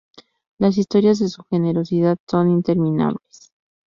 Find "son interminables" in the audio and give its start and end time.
2.27-3.51